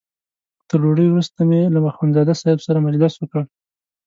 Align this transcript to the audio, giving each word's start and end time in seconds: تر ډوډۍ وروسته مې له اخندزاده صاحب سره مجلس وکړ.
تر 0.67 0.77
ډوډۍ 0.83 1.07
وروسته 1.09 1.39
مې 1.49 1.61
له 1.73 1.79
اخندزاده 1.91 2.33
صاحب 2.41 2.59
سره 2.67 2.83
مجلس 2.87 3.13
وکړ. 3.17 3.41